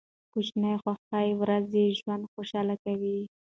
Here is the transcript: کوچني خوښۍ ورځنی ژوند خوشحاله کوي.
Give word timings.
کوچني 0.31 0.73
خوښۍ 0.81 1.29
ورځنی 1.41 1.85
ژوند 1.99 2.23
خوشحاله 2.33 2.75
کوي. 2.83 3.17